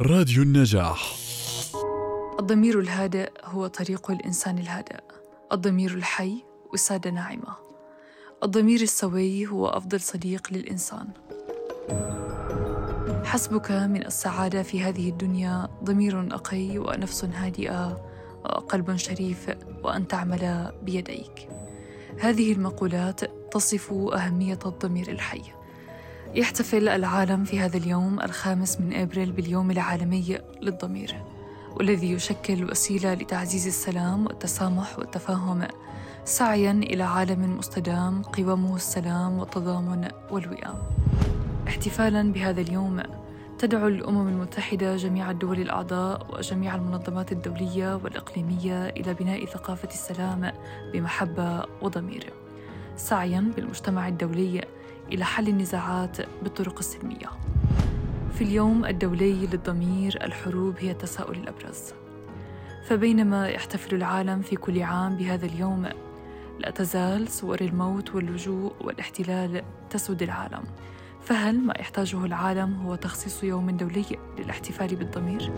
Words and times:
راديو 0.00 0.42
النجاح. 0.42 1.16
الضمير 2.40 2.80
الهادئ 2.80 3.30
هو 3.44 3.66
طريق 3.66 4.10
الإنسان 4.10 4.58
الهادئ. 4.58 5.00
الضمير 5.52 5.94
الحي 5.94 6.44
وسادة 6.72 7.10
ناعمة. 7.10 7.56
الضمير 8.42 8.80
السوي 8.80 9.46
هو 9.46 9.68
أفضل 9.68 10.00
صديق 10.00 10.52
للإنسان. 10.52 11.08
حسبك 13.24 13.70
من 13.70 14.06
السعادة 14.06 14.62
في 14.62 14.82
هذه 14.82 15.08
الدنيا 15.08 15.68
ضمير 15.84 16.34
أقي 16.34 16.78
ونفس 16.78 17.24
هادئة 17.24 18.04
وقلب 18.44 18.96
شريف 18.96 19.50
وأن 19.82 20.08
تعمل 20.08 20.72
بيديك. 20.82 21.48
هذه 22.20 22.52
المقولات 22.52 23.20
تصف 23.52 23.92
أهمية 23.92 24.58
الضمير 24.66 25.10
الحي. 25.10 25.42
يحتفل 26.36 26.88
العالم 26.88 27.44
في 27.44 27.60
هذا 27.60 27.76
اليوم 27.76 28.20
الخامس 28.20 28.80
من 28.80 28.94
أبريل 28.94 29.32
باليوم 29.32 29.70
العالمي 29.70 30.38
للضمير 30.62 31.14
والذي 31.76 32.12
يشكل 32.12 32.70
وسيلة 32.70 33.14
لتعزيز 33.14 33.66
السلام 33.66 34.26
والتسامح 34.26 34.98
والتفاهم 34.98 35.68
سعيا 36.24 36.70
إلى 36.72 37.02
عالم 37.02 37.58
مستدام 37.58 38.22
قوامه 38.22 38.76
السلام 38.76 39.38
والتضامن 39.38 40.08
والوئام. 40.30 40.74
احتفالا 41.68 42.32
بهذا 42.32 42.60
اليوم 42.60 43.02
تدعو 43.58 43.88
الأمم 43.88 44.28
المتحدة 44.28 44.96
جميع 44.96 45.30
الدول 45.30 45.60
الأعضاء 45.60 46.26
وجميع 46.38 46.74
المنظمات 46.74 47.32
الدولية 47.32 47.94
والإقليمية 47.94 48.88
إلى 48.88 49.14
بناء 49.14 49.46
ثقافة 49.46 49.88
السلام 49.88 50.52
بمحبة 50.92 51.64
وضمير. 51.82 52.32
سعيا 52.96 53.52
بالمجتمع 53.56 54.08
الدولي 54.08 54.64
إلى 55.12 55.24
حل 55.24 55.48
النزاعات 55.48 56.16
بالطرق 56.42 56.78
السلمية. 56.78 57.30
في 58.32 58.44
اليوم 58.44 58.84
الدولي 58.84 59.46
للضمير 59.46 60.24
الحروب 60.24 60.74
هي 60.78 60.90
التساؤل 60.90 61.36
الأبرز. 61.36 61.82
فبينما 62.84 63.48
يحتفل 63.48 63.94
العالم 63.94 64.42
في 64.42 64.56
كل 64.56 64.82
عام 64.82 65.16
بهذا 65.16 65.46
اليوم 65.46 65.88
لا 66.58 66.70
تزال 66.70 67.28
صور 67.28 67.60
الموت 67.60 68.14
واللجوء 68.14 68.72
والاحتلال 68.80 69.62
تسود 69.90 70.22
العالم. 70.22 70.64
فهل 71.22 71.60
ما 71.60 71.74
يحتاجه 71.80 72.24
العالم 72.24 72.74
هو 72.74 72.94
تخصيص 72.94 73.44
يوم 73.44 73.70
دولي 73.70 74.04
للاحتفال 74.38 74.96
بالضمير؟ 74.96 75.52